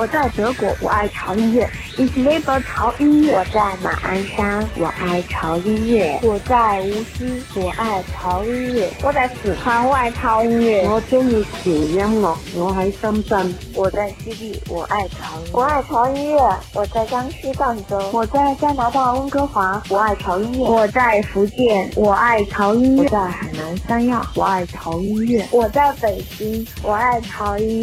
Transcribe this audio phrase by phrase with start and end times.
[0.00, 1.68] 我在德国，我爱潮音乐。
[1.98, 3.34] Ich liebe 潮音乐。
[3.34, 6.18] 我在马鞍山，我爱潮音乐。
[6.22, 8.90] 我在无锡，我爱潮音乐。
[9.02, 10.88] 我在四川，我爱潮音乐。
[10.88, 13.54] 我中意潮音乐，我喺深圳。
[13.74, 15.50] 我在西递，我爱潮音乐。
[15.52, 16.56] 我爱潮音乐。
[16.72, 18.00] 我在江西赣州。
[18.10, 20.66] 我在加拿大温哥华，我爱潮音乐。
[20.66, 23.02] 我在福建，我爱潮音乐。
[23.02, 25.46] 我在海南三亚，我爱潮音乐。
[25.50, 27.82] 我在北京，我爱潮音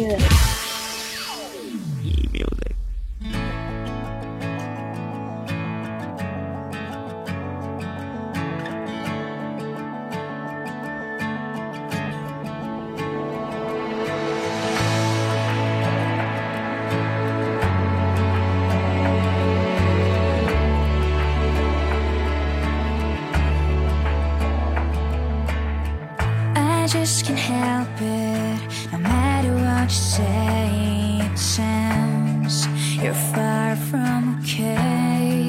[29.88, 32.68] Say it sounds
[33.02, 35.48] You're far from okay.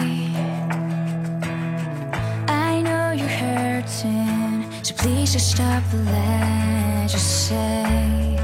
[2.48, 8.38] I know you're hurting, so please just stop and let just say,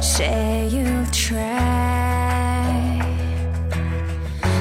[0.00, 1.42] say you'll try,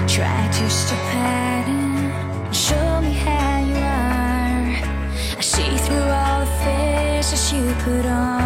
[0.08, 2.52] try to stop hiding.
[2.52, 5.38] Show me how you are.
[5.38, 8.45] I see through all the faces you put on.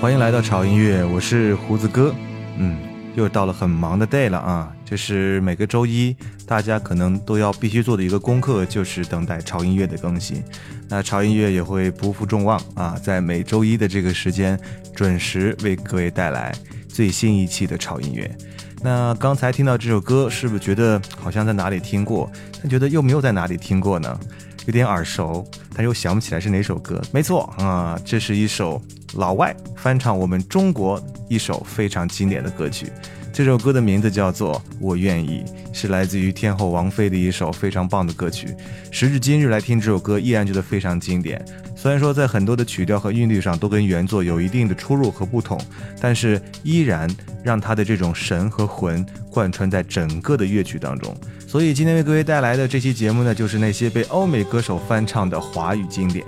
[0.00, 2.14] 欢迎来到潮音乐，我是胡子哥。
[2.56, 2.78] 嗯，
[3.14, 4.72] 又到了很忙的 day 了啊！
[4.86, 6.16] 这是每个周一，
[6.46, 10.42] 大家可能都要必须做的一个功课，就是等待潮音乐的更新。
[10.88, 14.58] 那潮音乐也会不负众望啊，在每周一的这个时间，
[14.96, 16.54] 准时为各位带来
[16.88, 18.34] 最新一期的潮音乐。
[18.82, 22.30] 那刚才听到这首歌，是不是觉得好像在哪里听过？
[22.60, 24.18] 但觉得又没有在哪里听过呢？
[24.66, 27.00] 有点耳熟，但又想不起来是哪首歌。
[27.12, 28.82] 没错啊，这是一首。
[29.14, 30.98] 老外翻唱我们中国
[31.28, 32.90] 一首非常经典的歌曲。
[33.30, 38.56] 这首歌的名字叫做《我愿意》，是来自于天后王菲的一首非常棒的歌曲。
[38.90, 41.44] 时至今日来听这首歌，依然觉得非常经典。
[41.82, 45.60] 虽然说在很多的曲调和韵律上都跟原作有一定的出入和不同，
[46.00, 47.10] 但是依然
[47.42, 51.12] 让它的这种神和魂贯穿在整个的乐曲当中。
[51.44, 56.24] 所以今天为各位带来的这期节目呢，就是那些被欧美歌手翻唱的华语经典。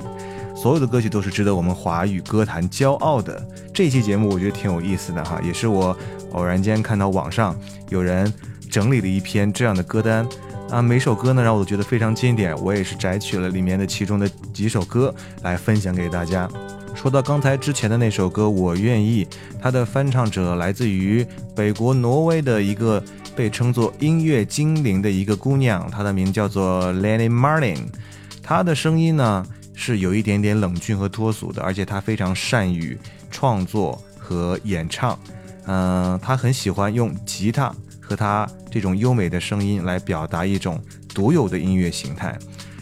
[0.56, 3.40] 所有的歌曲都是值得我们华语歌坛骄傲的。
[3.72, 5.96] 这期节目我觉得挺有意思的哈，也是我
[6.32, 7.56] 偶然间看到网上
[7.90, 8.32] 有人
[8.68, 10.26] 整理了一篇这样的歌单
[10.70, 16.48] 啊，每首歌呢让我都觉得非常经典，我也是摘取了里面的其中的几首歌来分享给大家。
[16.94, 19.24] 说到刚才之前的那首歌《我愿意》，
[19.60, 23.02] 它的翻唱者来自于北国挪威的一个
[23.36, 27.78] 被称作音乐精灵的一个姑娘，她的名叫做 Lenny Martin
[28.42, 29.46] 她的声音呢。
[29.76, 32.96] 是有一点点冷峻和脱俗的，而且她非常善于
[33.28, 35.18] 创作和演唱。
[35.66, 40.80] 嗯，她很喜欢用吉他和他这种优美的声音来表达一种
[41.14, 42.38] 独有的音乐形态。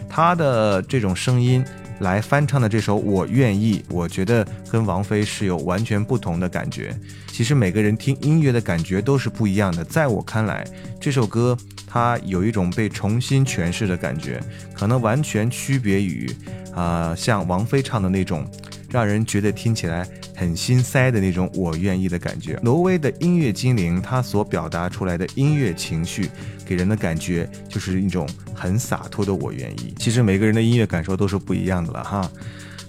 [0.08, 1.64] 他的这种声音
[2.00, 6.94] 来翻唱的这首《我愿意》，我觉得跟王菲是有完全不同的感觉。
[7.28, 9.82] 其实每个人听音乐的感觉都是不一样的。
[9.84, 10.66] 在我看来，
[11.00, 14.38] 这首歌它有一种被重新诠释的感觉，
[14.75, 16.30] 可能完全区别于。
[16.75, 18.50] 啊，像王菲唱的那种，
[18.90, 20.08] 让人觉得听起来
[20.42, 22.58] 很心塞的那种“我愿意”的感觉。
[22.64, 26.28] 挪威的音乐精灵，他所表达出来的音乐情绪，
[26.66, 29.94] 给人的感觉就是一种很洒脱的“我愿意”。
[30.00, 32.28] 其实每个人的音乐感受都是不一样的了哈。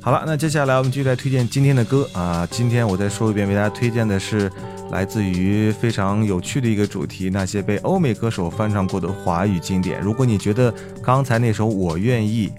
[0.01, 2.47] 好了，那接下来我们继续来推荐今天的歌啊。
[2.49, 4.51] 今天我再说一遍，为大家推荐的是
[4.91, 10.01] 来自于非常有趣的一个主题，那些被欧美歌手翻唱过的华语经典。
[10.01, 10.73] 如果你觉得
[11.03, 12.51] 刚才那首《我愿意》，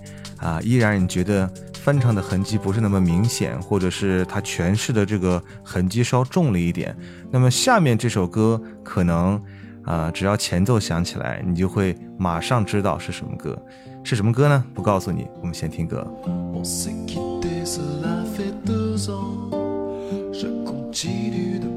[0.47, 1.51] 啊，依然你觉得
[1.85, 6.97] 翻唱的痕迹不是那么明显，或者是他诠释的这个痕迹稍重了一点，
[7.31, 9.39] 那么下面这首歌可能，
[9.85, 13.63] 啊，只要前奏响起来，你就会马上知道是什么歌，
[14.03, 14.65] 是什么歌呢？
[14.73, 16.11] 不告诉你，我们先听歌。
[20.91, 21.74] je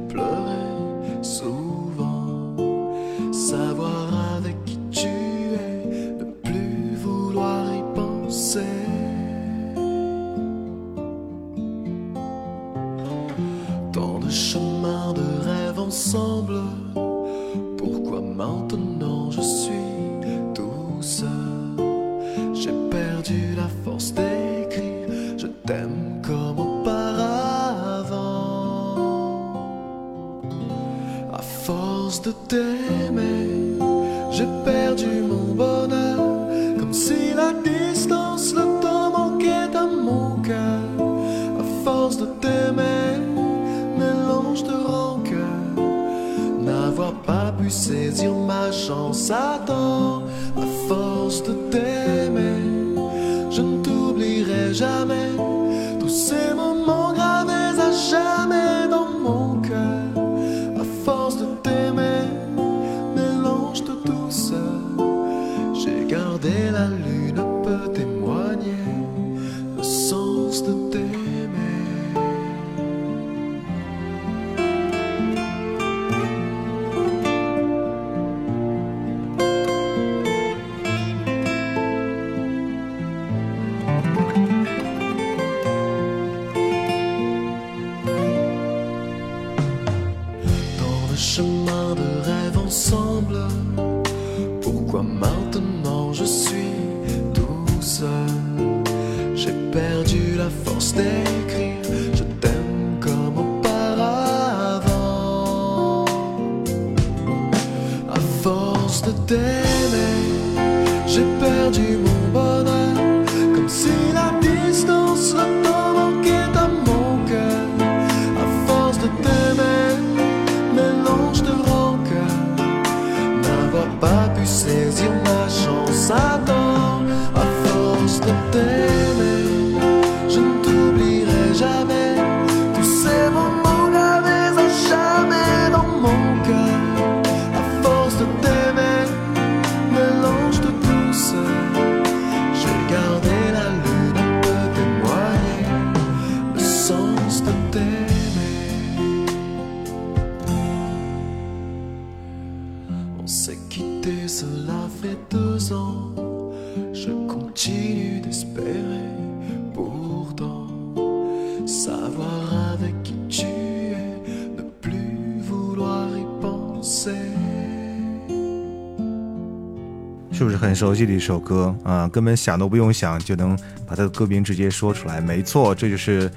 [170.37, 172.07] 是不是很熟悉的一首歌啊？
[172.09, 175.19] 根本想都不用想就能把它的歌名直接说出来。
[175.19, 176.31] 没错，这就是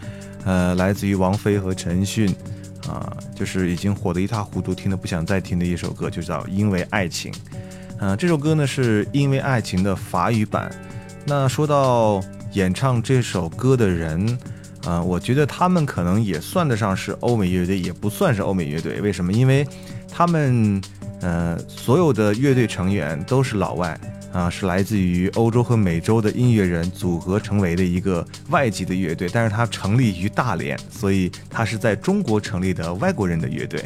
[0.46, 2.34] 呃来自于王菲和陈奕迅
[2.88, 7.30] 啊，就是已经火得一塌糊涂，听得不想再听的一首歌，就叫《因为爱情》。
[7.98, 10.74] 嗯，这首歌呢是因为爱情的法语版。
[11.26, 12.22] 那说到
[12.54, 14.38] 演唱这首歌的人，
[14.86, 18.98] 啊，我觉得他们可能也算得上是欧美乐队，也不算是欧美乐队。
[19.02, 19.30] 为什么？
[19.30, 19.68] 因为
[20.10, 20.80] 他们，
[21.20, 23.98] 呃，所有的乐队成员都是老外，
[24.32, 29.28] 啊，是来自于欧洲和美洲的音乐人组合成为的一个外籍的乐队。
[29.32, 33.84] 但是它成立于大连，所以它是在中国成立的外国人的乐队。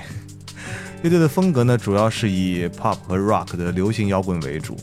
[1.03, 4.77] 乐队的风格呢，主要是以 pop 和 rock 的流行摇滚为主。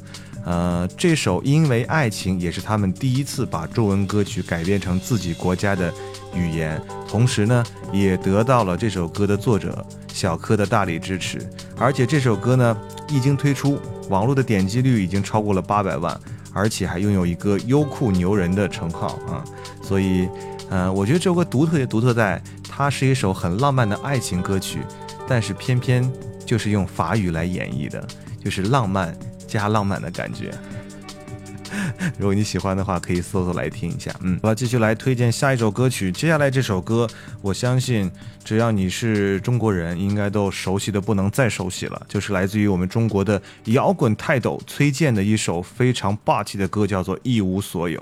[0.43, 5.93] 呃，这首《因为爱情》也是他们第一次把中文歌曲改编成自己国家的
[6.33, 11.39] 语言，同时呢，也得到了这首歌的作者小柯的大力支持。
[11.77, 16.19] 而且这首歌呢，一经推出，网络的点击率已经超过了八百万，
[16.53, 19.43] 而且还拥有一个优酷牛人的称号啊！
[19.81, 20.27] 所以，
[20.69, 24.79] 呃，我觉得这首歌独特也独特在，它是一首很浪漫的爱情歌曲，
[25.27, 26.09] 但是偏偏
[26.45, 28.05] 就是用法语来演绎的，
[28.43, 29.15] 就是浪漫。
[29.47, 30.49] 加浪漫的感觉，
[32.17, 34.13] 如果你喜欢的话，可以搜索来听一下。
[34.21, 36.11] 嗯，我要继续来推荐下一首歌曲。
[36.11, 37.07] 接下来这首歌，
[37.41, 38.11] 我相信
[38.43, 47.99] 只要你是中国人，应该都熟悉的不能再熟悉了，就是来自于我们中国的摇滚泰斗崔健的一首非常霸气的歌，叫做《一无所有》。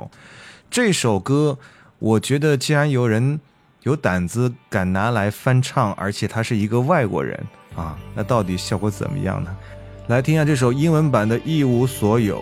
[0.71, 1.57] 这首歌，
[1.99, 3.39] 我觉得既然有人
[3.83, 7.39] 有胆子敢拿来翻唱，而且他是一个外国人
[7.75, 9.55] 啊，那到底效果怎么样呢？
[10.07, 12.39] 来听一下这首英文版的《一无所有》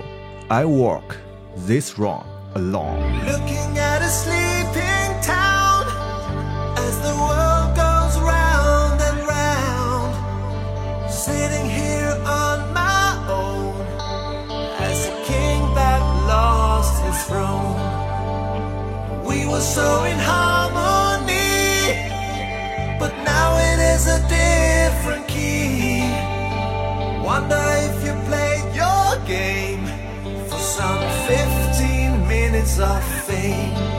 [0.49, 1.17] ，I walk
[1.55, 2.25] this road
[2.55, 5.85] alone。Looking at a sleeping town
[6.77, 10.15] as the world goes round and round,
[11.11, 13.75] sitting here on my own
[14.79, 17.75] as a king that lost his throne.
[19.25, 20.56] We were so in harmony,
[32.79, 33.96] our fate.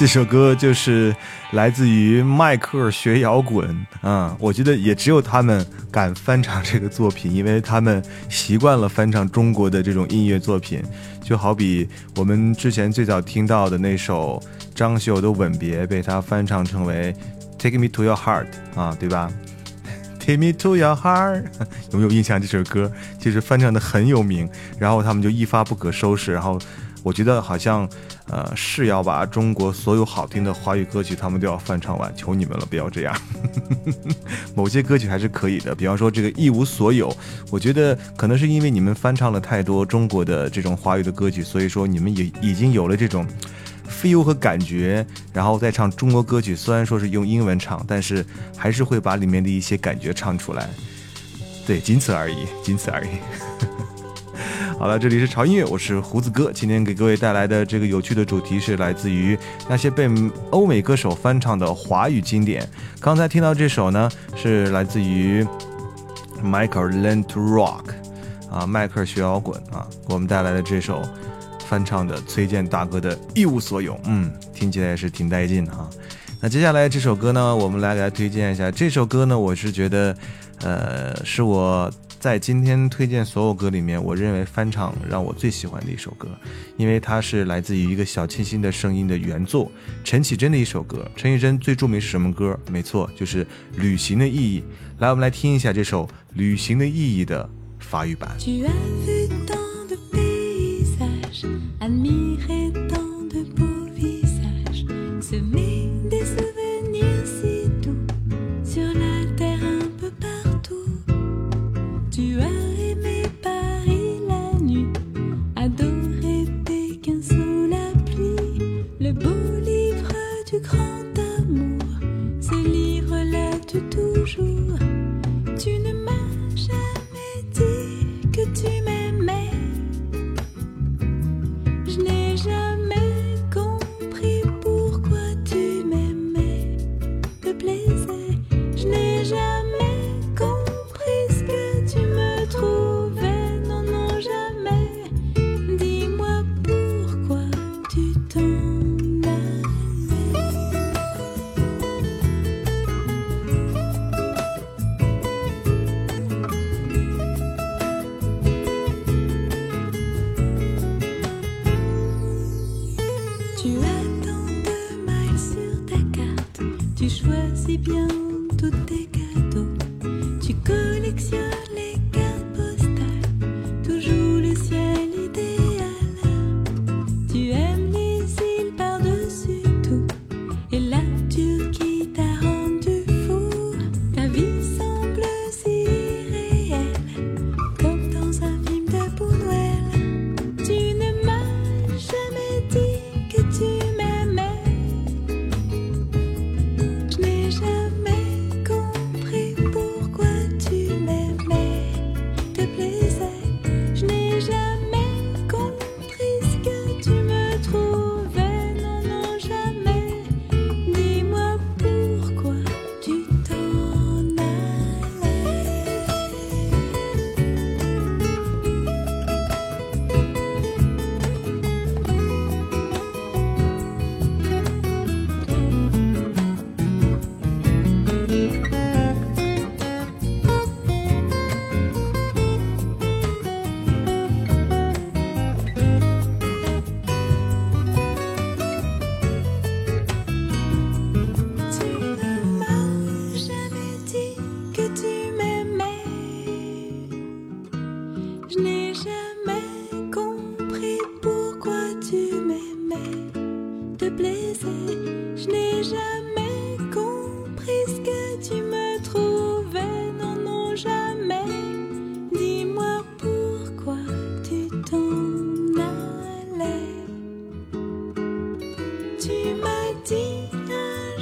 [0.00, 1.14] 这首歌就是
[1.52, 10.82] 来自于迈克尔学摇滚啊，我觉得也只有他们敢翻唱这个作品，因为他们习惯了翻唱中国的这种音乐作品，
[11.22, 14.42] 就好比我们之前最早听到的那首
[14.74, 17.14] 张学友的《吻别》，被他翻唱成为
[17.62, 18.46] 《Take Me to Your Heart》
[18.80, 19.30] 啊，对吧？
[20.18, 21.44] Take Me to Your Heart，
[21.92, 22.40] 有没有印象？
[22.40, 22.90] 这首歌
[23.20, 26.58] 其实翻唱的很有名，然后他们就一发不可收拾，然后。
[27.02, 27.88] 我觉得好像，
[28.28, 33.16] 呃，是要把中国所有好听的华语歌曲，他们都要翻唱完，求你们了，不要这样。
[34.54, 37.08] 某些歌曲还是可以的，比方说这个《一无所有》，
[37.50, 43.26] 我觉得可能是因为你们翻唱了太多中国的这种华语的歌曲，所以说你们也已经有了这种
[43.88, 48.24] feel 和感觉，然后再唱中国歌曲，虽然说是用英文唱，但是
[48.56, 50.68] 还是会把里面的一些感觉唱出来。
[51.66, 53.08] 对，仅此而已，仅此而已。
[54.80, 56.50] 好了，这里是潮音乐，我是胡子哥。
[56.50, 60.08] 今天给各位带来的这个有趣的主题是来自于那些被
[60.48, 62.66] 欧美歌手翻唱的华语经典。
[62.98, 65.46] 刚才听到这首呢，是来自于
[66.42, 67.90] Michael Learn to Rock
[68.50, 71.02] 啊，迈克尔学摇滚啊，给我们带来的这首
[71.66, 74.00] 翻唱的崔健大哥的一无所有。
[74.04, 75.90] 嗯，听起来也是挺带劲的哈。
[76.40, 78.70] 那接下来这首歌呢，我们来给大家推荐一下。
[78.70, 80.16] 这首歌呢，我是觉得，
[80.62, 81.92] 呃，是我。
[82.20, 86.28] 在今天推荐所有歌里面，我认为翻唱让我最喜欢的一首歌，
[86.76, 89.72] 因为它是来自于一个小清新的声音的原作，
[90.04, 92.60] 陈绮贞的一首歌，陈绮贞最著名是什么歌？
[92.70, 94.62] 没错，就是旅行的意义。
[94.98, 98.36] 来，我们来听一下这首旅行的意义的法语版。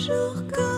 [0.08, 0.14] 首
[0.48, 0.77] 歌。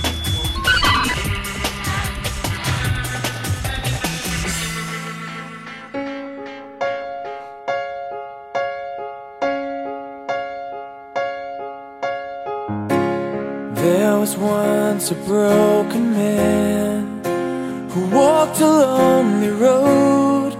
[14.41, 20.53] Once a broken man who walked a lonely road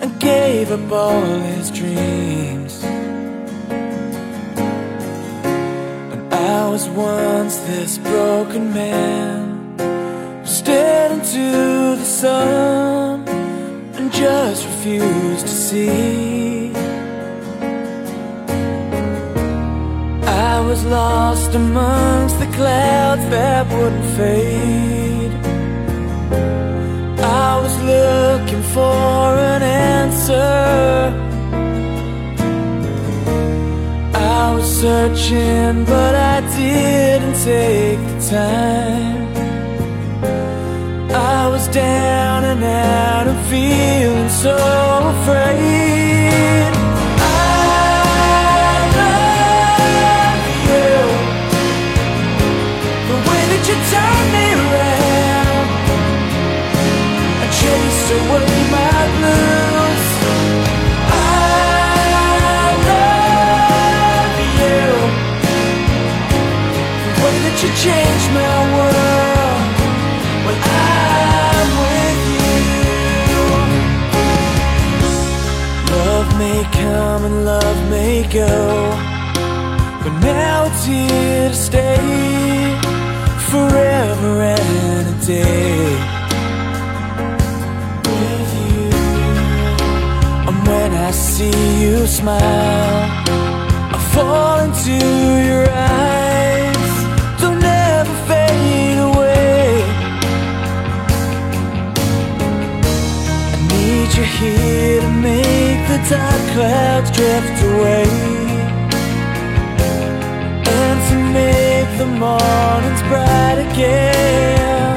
[0.00, 2.82] and gave up all his dreams.
[6.12, 9.78] And I was once this broken man
[10.40, 13.28] who stared into the sun
[13.96, 16.72] and just refused to see.
[20.26, 25.32] I was lost amongst clouds that wouldn't fade.
[27.20, 30.52] I was looking for an answer.
[34.14, 39.24] I was searching, but I didn't take the time.
[41.10, 44.56] I was down and out and feeling so
[45.14, 45.83] afraid.
[77.24, 78.90] Come and love may go,
[80.02, 81.96] but now it's here to stay
[83.50, 85.84] forever and a day.
[88.08, 88.90] With you,
[90.48, 93.08] and when I see you smile,
[93.94, 94.98] I fall into
[95.50, 96.92] your eyes
[97.40, 99.82] don't ever fade away.
[103.52, 105.63] I need you here to make
[105.94, 108.08] the dark clouds drift away.
[110.80, 114.96] And to make the mornings bright again.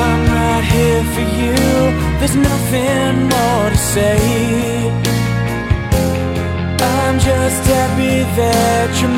[0.00, 1.56] I'm right here for you,
[2.18, 4.18] there's nothing more to say.
[6.94, 9.15] I'm just happy that you're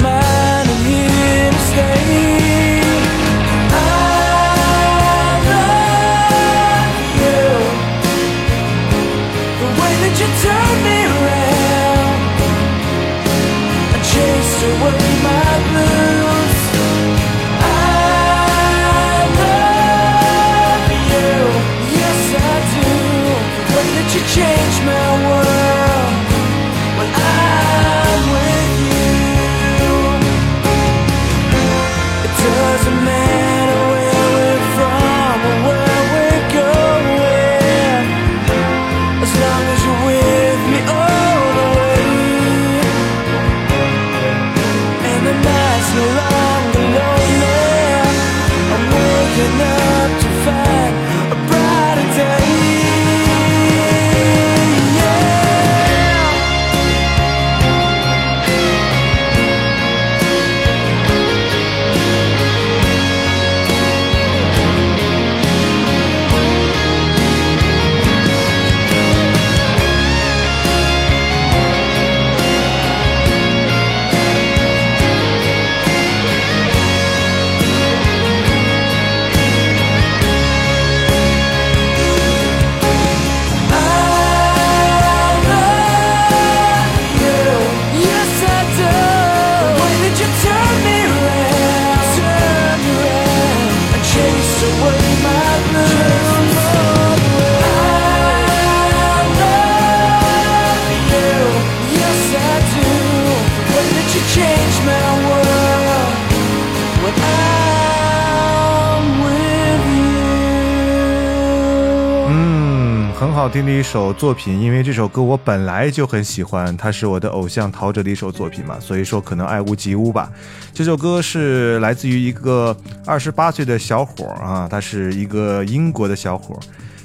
[113.48, 120.30] 好听的一首作品，因为这首歌我本来就很喜欢，它是我的偶像陶喆的一首作品嘛，所以说可能爱屋及乌吧。
[120.74, 126.60] 这首歌是来自于一个二十八岁的小伙啊，他是一个英国的小伙。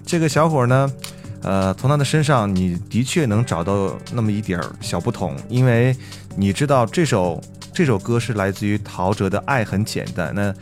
[0.06, 0.92] 这个小伙呢，
[1.44, 5.96] 呃，从他的身上你的确能找到那么一点小不同，因为
[6.36, 10.54] 你知道这首这首歌是来自于陶喆的《爱很简单》那。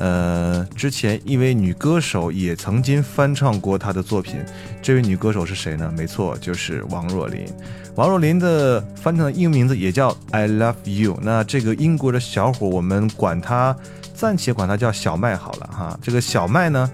[0.00, 4.42] 呃，之前一位女歌手也曾经翻唱过她的作品，
[4.80, 5.92] 这位女歌手是谁呢？
[5.94, 7.46] 没错，就是王若琳。
[7.96, 11.18] 王若琳的翻唱的英文名字也叫 I Love You。
[11.20, 13.76] 那这个英国的小伙，我们管他
[14.14, 15.98] 暂且管他叫小麦好了哈。
[16.00, 16.90] 这个小麦呢，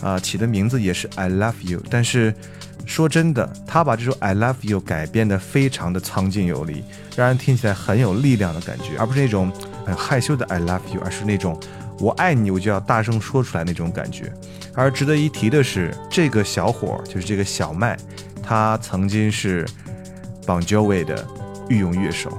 [0.00, 1.80] 啊，起的名字也是 I Love You。
[1.88, 2.34] 但是
[2.84, 6.82] 说真的，他把这首 I Love You 改编的非常的苍劲有力，
[7.14, 9.52] 让人听起来很有力量的感觉，而不是那种
[9.86, 11.56] 很害羞的 I Love You，而是那种。
[12.00, 14.32] 我爱你，我就要大声说出来那种感觉。
[14.72, 17.98] 而值得一提的是，这个小伙就是这个小麦，
[18.40, 19.66] 他曾经是
[20.46, 21.26] Bon Jovi 的
[21.68, 22.32] 御用乐手。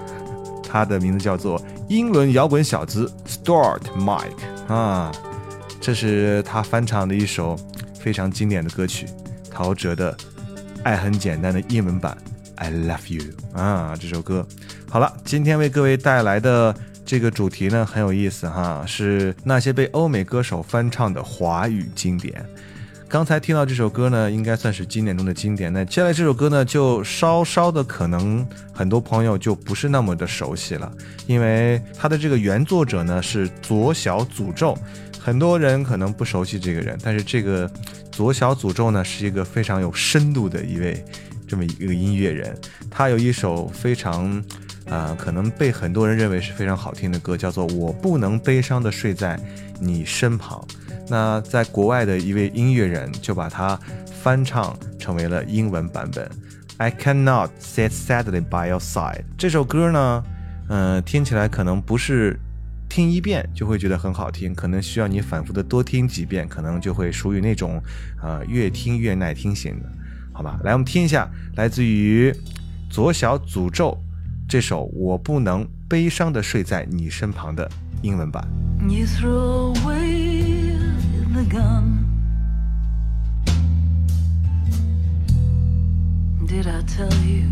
[0.62, 5.10] 他的名字叫做英伦摇滚小子 Stuart Mike 啊。
[5.80, 7.56] 这是他翻唱的一首
[7.98, 9.06] 非常经典的歌曲，
[9.50, 10.12] 陶喆的
[10.84, 12.14] 《爱很简单》的英文版
[12.56, 13.96] I Love You 啊。
[13.98, 14.46] 这首歌
[14.90, 16.76] 好了，今天为各位带来的。
[17.10, 22.46] 这个主题呢很有意思哈，是那些被欧美歌手翻唱的华语经典。
[23.08, 25.72] 刚才听到这首歌呢，应该算是经典中的经典。
[25.72, 30.92] 那接下来这首歌呢，就稍稍的可能很多朋友就不是那么的熟悉了，
[31.26, 34.78] 因为它的这个原作者呢是左小诅咒，
[35.18, 37.68] 很多人可能不熟悉这个人，但是这个
[38.12, 41.04] 左小诅咒呢是一个非常有深度的一位
[41.48, 42.56] 这么一个音乐人，
[42.88, 44.40] 他有一首非常。
[44.90, 49.38] 啊，可能被很多人认为是非常好听的歌，叫做《我不能悲伤的睡在
[49.80, 50.58] 你身旁》。
[51.08, 53.78] 那在国外的一位音乐人就把它
[54.20, 56.26] 翻唱成为了英文版本，
[56.76, 59.18] 《I Cannot Sit Sadly by Your Side》。
[59.38, 60.24] 这首歌呢，
[60.68, 62.36] 嗯，听起来可能不是
[62.88, 67.80] 听一遍就会觉得很好听，可能需要你反复的多听几遍，可能就会属于那种
[68.20, 69.88] 呃越听越耐听型的，
[70.32, 70.58] 好吧？
[70.64, 72.34] 来，我们听一下来自于
[72.90, 73.96] 左小诅咒。
[74.49, 77.69] 这首《我不能悲伤的睡在你身旁》的
[78.01, 78.47] 英文版。
[78.81, 80.77] You throw away
[81.33, 82.05] the gun.
[86.45, 87.49] Did I tell you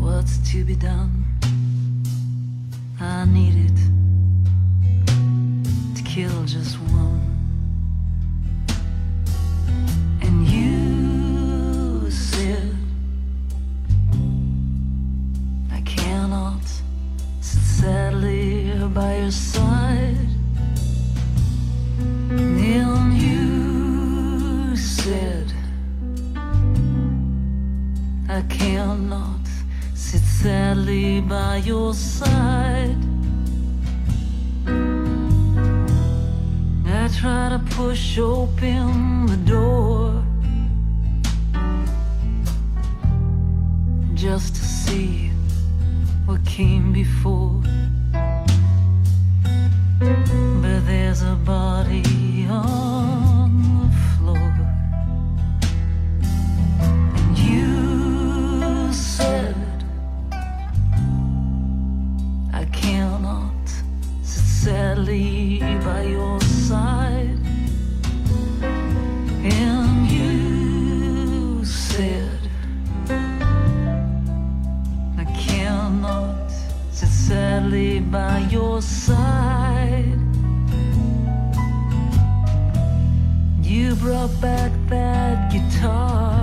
[0.00, 1.24] what's to be done?
[3.00, 3.78] I need it
[5.96, 7.29] to kill just one.
[18.93, 20.17] By your side.
[22.29, 25.51] And you said,
[28.27, 29.47] I cannot
[29.93, 32.97] sit sadly by your side.
[36.85, 40.23] I try to push open the door
[44.13, 45.31] just to see
[46.25, 47.60] what came before.
[51.23, 53.49] A body on
[53.83, 54.53] the floor,
[56.79, 59.55] and you said,
[62.53, 63.67] I cannot
[64.23, 67.37] sit sadly by your side.
[69.43, 72.49] And you said,
[75.17, 76.51] I cannot
[76.91, 79.40] sit sadly by your side.
[84.01, 86.40] Brought back that guitar.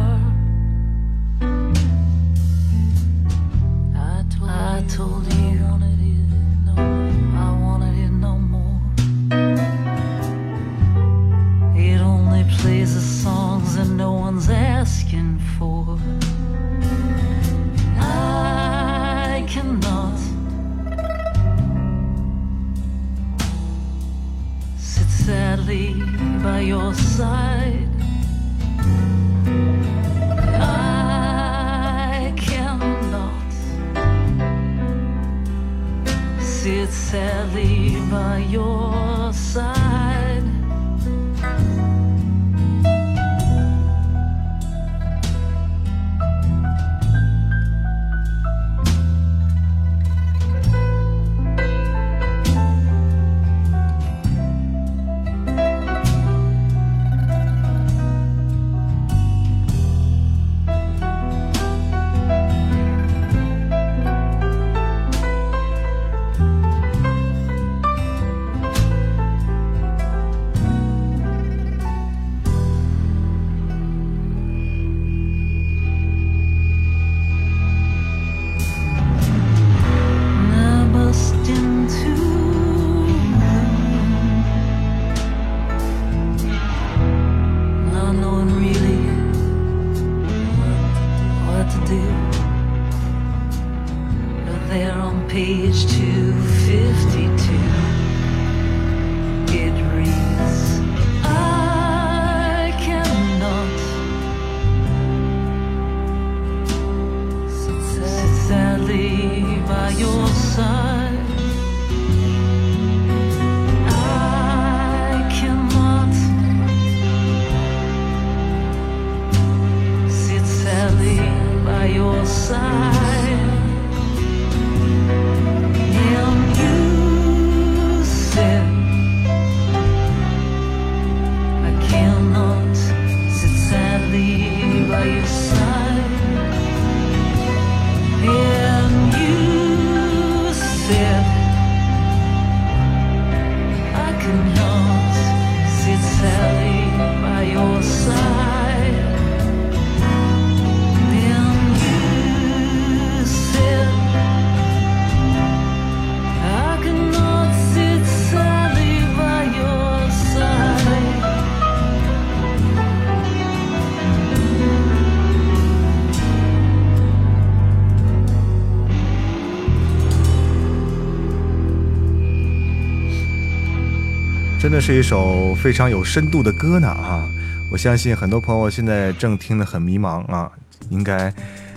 [174.69, 177.27] 真的是一首非常有深度的歌呢哈！
[177.73, 180.53] 我相信很多朋友现在正听得很迷茫啊，
[180.91, 181.33] 应该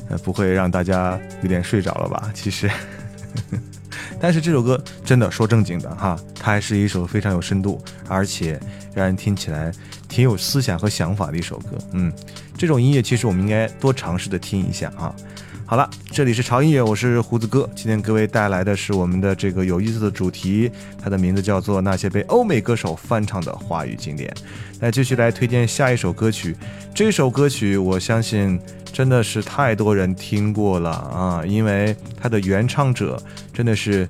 [0.09, 2.29] 呃不会让大家有点睡着了吧？
[2.33, 2.69] 其实，
[4.19, 8.59] 但是这首歌真的说正经的哈，它还是一首非常有深度，而且
[8.93, 9.71] 让人听起来
[10.09, 11.77] 挺有思想和想法的一首歌。
[11.93, 12.11] 嗯，
[12.57, 15.15] 这种音乐其实我们应该多尝试的听一下啊。
[15.71, 17.61] 好了，这里是潮音乐，我是胡子哥。
[17.73, 20.69] 今天各位带来的是我们的这个有意思的主题，
[21.01, 24.29] 它的名字叫做那些被欧美歌手翻唱的华语经典。
[24.81, 26.57] 那继续来推荐下一首歌曲，
[26.93, 28.59] 这首歌曲我相信
[28.91, 33.17] 真的是太多人听过了啊，因为它的原唱者
[33.53, 34.05] 真的是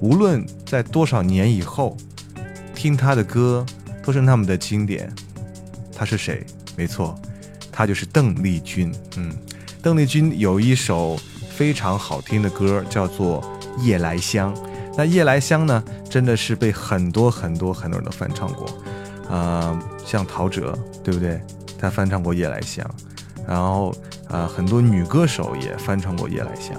[0.00, 1.94] 无论在多少年以后
[2.74, 3.66] 听他的歌
[4.02, 5.12] 都是那么的经典。
[5.94, 6.42] 他是谁？
[6.74, 7.14] 没错，
[7.70, 8.90] 他就是邓丽君。
[9.18, 9.30] 嗯。
[9.86, 11.16] 邓丽君有一首
[11.48, 13.40] 非常好听的歌，叫做
[13.84, 14.52] 《夜来香》。
[14.96, 18.66] 那《夜来香》呢，真的是被很多很多很多人都翻唱过，
[19.30, 21.40] 啊，像陶喆，对不对？
[21.78, 22.84] 他翻唱过《夜来香》，
[23.46, 23.94] 然后
[24.28, 26.74] 啊，很多女歌手也翻唱过《夜来香》。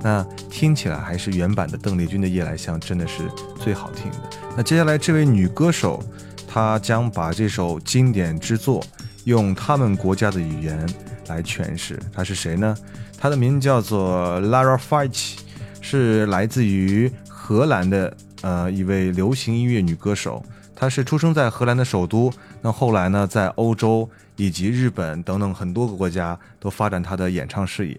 [0.00, 3.30] 那听起来还是原版的邓丽君的《夜来香》真的是
[3.60, 4.30] 最好听的。
[4.56, 6.02] 那接下来这位女歌手，
[6.48, 8.82] 她将把这首经典之作
[9.24, 10.88] 用他们国家的语言。
[11.28, 12.76] 来诠释她是谁呢？
[13.18, 15.42] 她的名字叫做 Lara f i t c h
[15.80, 20.44] 是来自于荷兰的呃一位流行音乐女歌手。
[20.74, 27.98] 她是出生在荷兰的首都，那后来呢，在欧洲以及日本等等很多个国家都发展她的演唱事业。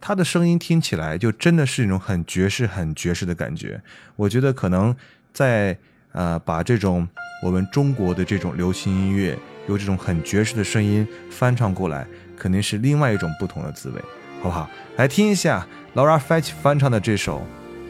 [0.00, 3.80] 她的声音听起来就真的是一种很爵士、很爵士的感觉。
[4.16, 4.94] 我觉得可能
[5.32, 5.76] 在
[6.12, 7.06] 呃把这种
[7.42, 12.06] 我们中国的这种流行音乐，由这种很爵士的声音翻唱过来。
[12.36, 14.00] 肯定是另外一种不同的滋味，
[14.42, 14.68] 好不好？
[14.96, 17.38] 来听一下 Laura Fetch 翻唱的这首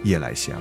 [0.06, 0.56] 《夜来香》。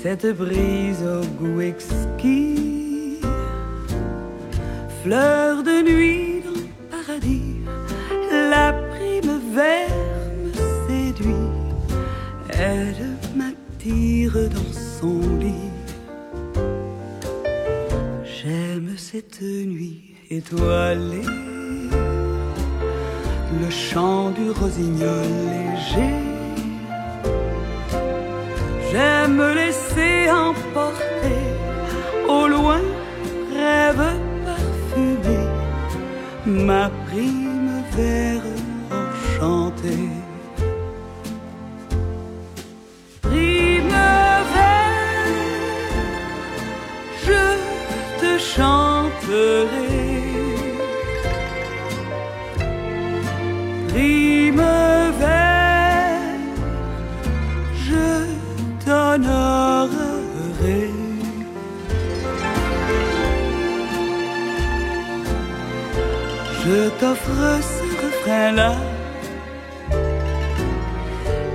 [0.00, 3.20] Cette brise au goût exquis,
[5.02, 7.60] fleur de nuit dans le paradis,
[8.30, 9.88] la primavera
[10.42, 10.52] me
[10.86, 11.34] séduit,
[12.48, 15.67] elle m'attire dans son lit.
[19.10, 21.22] Cette nuit étoilée,
[23.62, 26.14] le chant du rossignol léger.
[28.90, 31.44] J'aime laisser emporter
[32.28, 32.82] au loin,
[33.54, 34.08] rêve
[34.44, 35.40] parfumé,
[36.44, 38.42] ma prime vert
[38.90, 40.17] enchantée.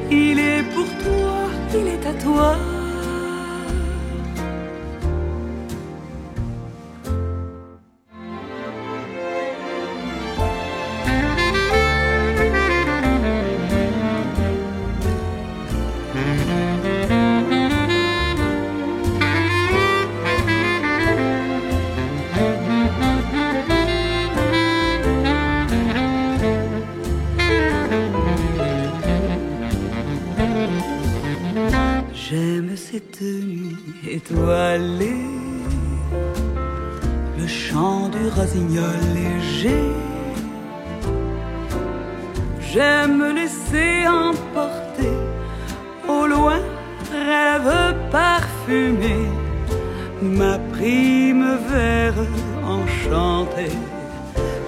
[0.10, 2.63] Il est pour toi, il est à toi.
[37.38, 39.92] Le chant du rossignol léger.
[42.72, 45.18] J'aime laisser emporter
[46.08, 46.60] au loin,
[47.12, 49.18] rêve parfumé,
[50.22, 52.20] ma prime vert
[52.66, 52.94] enchantée.
[53.04, 53.72] chanter.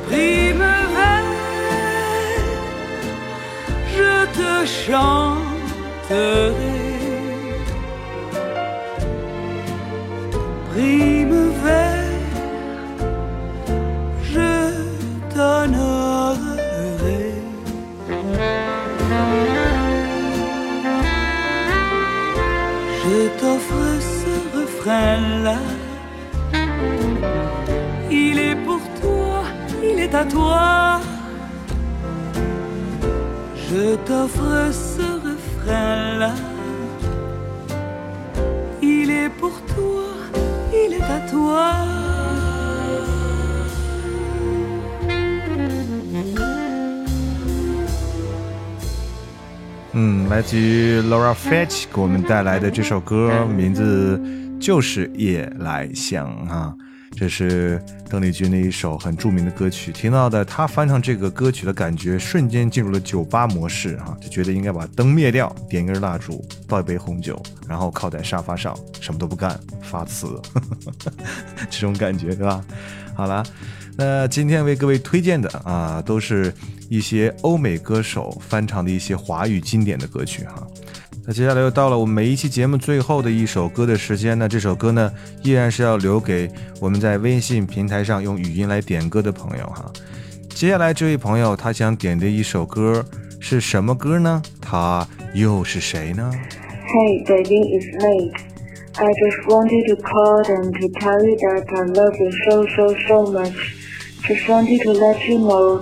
[0.07, 1.31] Primevère,
[3.95, 4.51] je te
[4.85, 6.84] chanterai.
[10.75, 12.03] Primevère,
[14.21, 14.53] je
[15.33, 17.25] t'honorerai.
[23.01, 25.59] Je t'offre ce refrain-là.
[28.11, 29.43] Il est pour toi,
[29.81, 30.99] il est à toi.
[33.69, 36.33] Je t'offre ce refrain-là.
[38.81, 40.04] Il est pour toi,
[49.97, 54.21] 嗯，来自于 Laura Fetch 给我们带来的这首歌，名字
[54.59, 56.75] 就是《夜来香》啊。
[57.15, 70.27] 这是邓丽君的一首很著名的歌曲，听到的她翻唱这个歌曲的感觉，瞬间进入了酒吧模式哈，就觉得应该把灯灭掉，点根蜡烛，倒一杯红酒，然后靠在沙发上，什么都不干，发词，
[71.71, 72.63] 这种感觉对吧？
[73.15, 73.41] 好了，
[73.95, 76.53] 那今天为各位推荐的啊，都是
[76.89, 80.67] 一些欧美歌手翻唱的一些华语经典的歌曲哈。
[81.27, 84.47] 那接下来又到了我们每一期节目最后的一首歌的时间呢。
[84.47, 85.11] 这首歌呢，
[85.41, 86.47] 依然是要留给
[86.79, 89.91] 我们在微信平台上用语音来点歌的朋友哈。
[90.49, 93.03] 接下来这位朋友他想点的一首歌
[93.39, 94.39] 是什么歌呢？
[94.61, 96.31] 他又是谁呢
[96.93, 98.31] ？Hey, baby, it's late.
[98.97, 102.95] I just wanted to call and to tell you that I love you so so
[103.07, 103.73] so much.
[104.21, 105.81] Just wanted to let you know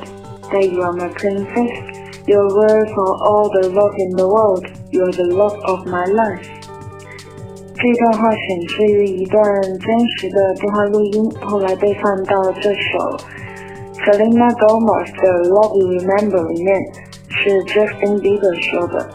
[0.49, 1.92] that you are my princess.
[2.26, 4.65] You're worth for all the love in the world.
[4.91, 6.47] You're the love of my life。
[7.76, 13.17] 这段话选自于一段真实的电话录音，后来被放到这首
[14.05, 16.80] Selena Gomez 的 Love You Remember 里面，
[17.28, 19.09] 是 Justin Bieber 说的。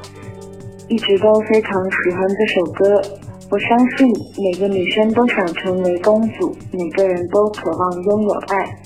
[0.89, 3.01] 一直都非常喜欢这首歌，
[3.51, 4.07] 我相信
[4.37, 8.77] 每个女生都想成为公主，每个人都渴望拥有爱。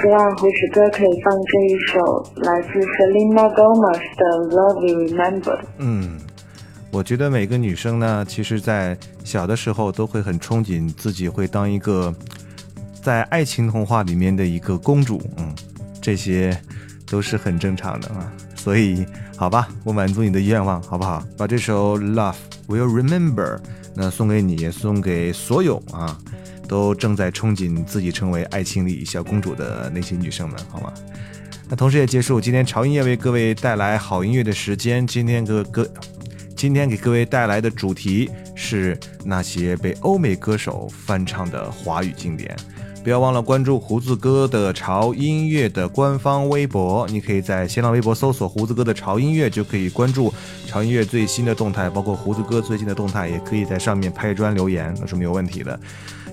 [0.00, 1.98] 希望胡子哥可以放这一首
[2.42, 5.58] 来自 Selena Gomez 的 Love You Remember。
[5.78, 6.18] 嗯，
[6.92, 12.14] 我觉得每个女生呢，其实，在小的时候都会很憧憬自己会当一个
[13.02, 15.20] 在爱情童话里面的一个公主。
[15.36, 15.52] 嗯，
[16.00, 16.56] 这些
[17.10, 18.32] 都是很正常的啊。
[18.54, 19.04] 所以，
[19.36, 21.20] 好吧，我满足你的愿望，好不好？
[21.36, 22.36] 把这首 Love
[22.68, 23.58] Will Remember
[23.94, 26.16] 那送给你，送给所有啊。
[26.68, 30.92] 都正在憧憬自己成为爱情里小公主的那些女生们，好吗？
[31.68, 35.06] 那同时也结束今天潮音乐为各位带来好音乐的时间。
[35.06, 35.86] 今天各歌，
[36.54, 42.56] 今天给各位带来的主题是那些被欧美歌手翻唱的华语经典。
[43.04, 50.32] 不要忘了关注胡子哥的潮音乐的官方微博，你可以在新浪微博搜索胡子哥的潮音乐，就可以关注
[50.66, 55.78] 潮音乐最新的动态，包括胡子哥最近的动态，也可以在上面拍砖留言，那是没有问题的。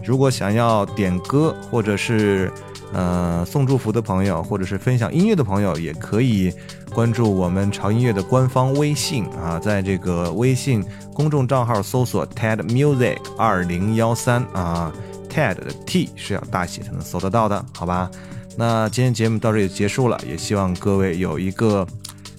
[0.06, 2.51] 如果想要点歌，或者是
[2.93, 6.53] 呃送祝福的朋友，或者是分享音乐的朋友，也可以
[6.93, 10.84] 关注我们潮音乐的官方微信啊，在这个微信
[11.14, 14.93] 公众账号搜索 TED Music 二零幺三啊
[15.28, 18.10] ，TED 的 T 是要大写才能搜得到的，好吧？
[18.58, 21.86] 那今天节目到这里结束了，也希望各位有一个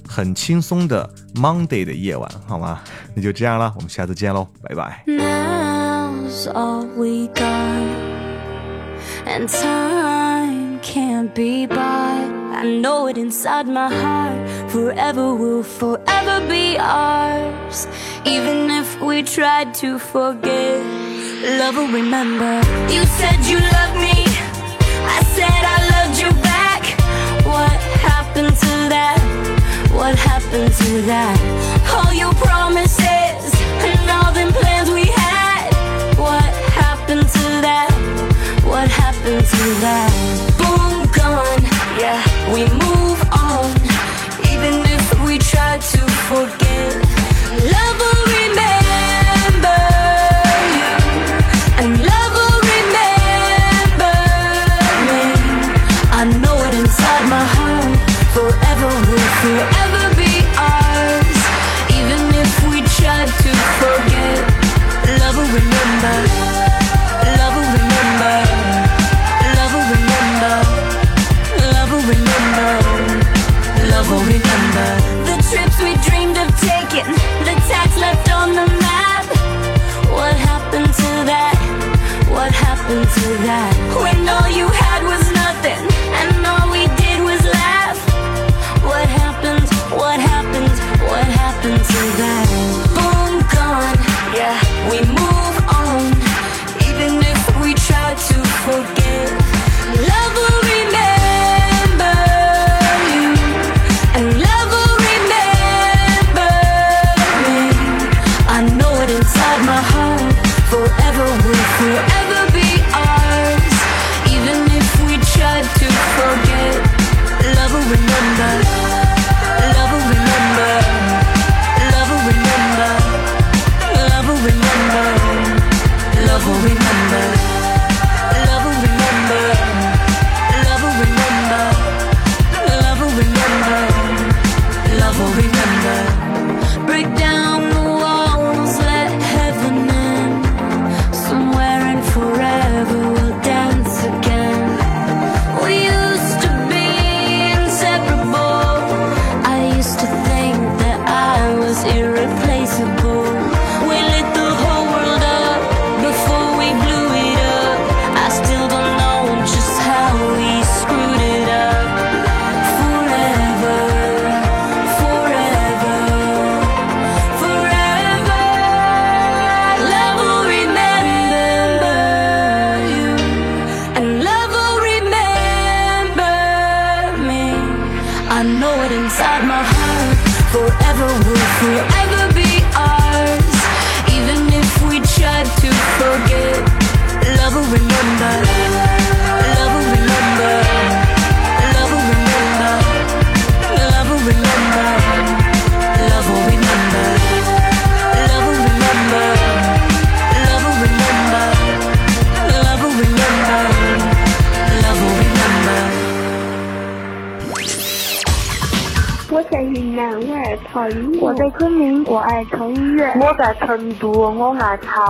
[0.09, 2.81] 很轻松的 Monday 的夜晚，好吗？
[3.15, 5.76] 那就这样了，我们下次见喽，拜拜。
[6.55, 7.83] All we got.
[9.27, 12.33] And time can't be bought.
[12.61, 14.71] I know it inside my heart.
[14.71, 17.87] Forever will forever be ours.
[18.25, 20.85] Even if we tried to forget,
[21.61, 22.55] love will remember.
[22.93, 24.19] You said you loved me.
[25.17, 26.83] I said I loved you back.
[27.47, 27.79] What
[28.11, 29.21] happened to that?
[29.93, 31.39] What happened to that?
[31.95, 33.55] All your promises
[33.89, 35.06] and all them plans we
[37.67, 37.91] that?
[38.65, 40.11] What happened to that?
[40.59, 41.63] Boom, gone.
[41.99, 42.23] Yeah,
[42.55, 43.46] we move on.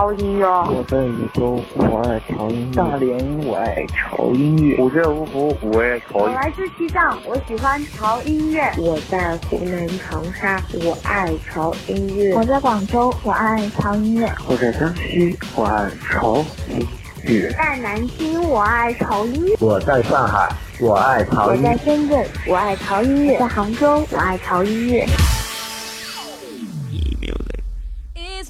[0.06, 6.06] 潮音乐；我在禹州，我爱潮音乐；大连，我爱潮音乐；我在芜湖，我爱潮。
[6.12, 16.36] 我来自西藏，我喜欢潮音乐；我在湖南长沙，我爱潮音乐；我在广州，我爱潮音乐；我在江西，我爱潮
[16.68, 16.86] 音
[17.24, 20.48] 乐；在南京，我爱潮音乐；我在上海。
[20.78, 21.68] 我爱潮音乐。
[21.68, 25.04] 我在深圳，我爱潮音乐；在杭州，我爱潮音乐。